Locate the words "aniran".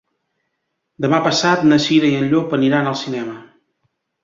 2.59-2.91